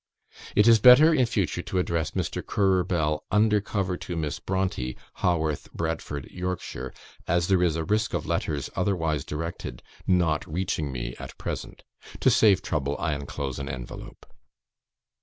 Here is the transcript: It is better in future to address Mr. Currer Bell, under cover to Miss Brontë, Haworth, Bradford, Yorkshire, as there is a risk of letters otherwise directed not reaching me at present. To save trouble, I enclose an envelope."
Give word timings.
It 0.55 0.67
is 0.67 0.79
better 0.79 1.13
in 1.13 1.27
future 1.27 1.61
to 1.61 1.77
address 1.77 2.13
Mr. 2.17 2.43
Currer 2.43 2.83
Bell, 2.83 3.23
under 3.29 3.61
cover 3.61 3.97
to 3.97 4.15
Miss 4.15 4.39
Brontë, 4.39 4.95
Haworth, 5.17 5.71
Bradford, 5.73 6.25
Yorkshire, 6.31 6.91
as 7.27 7.47
there 7.49 7.61
is 7.61 7.75
a 7.75 7.83
risk 7.83 8.15
of 8.15 8.25
letters 8.25 8.71
otherwise 8.75 9.23
directed 9.23 9.83
not 10.07 10.43
reaching 10.51 10.91
me 10.91 11.15
at 11.19 11.37
present. 11.37 11.83
To 12.19 12.31
save 12.31 12.63
trouble, 12.63 12.97
I 12.97 13.13
enclose 13.13 13.59
an 13.59 13.69
envelope." 13.69 14.25